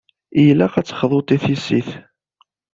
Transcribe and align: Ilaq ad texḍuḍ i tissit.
Ilaq 0.45 0.73
ad 0.75 0.85
texḍuḍ 0.85 1.27
i 1.35 1.37
tissit. 1.43 1.89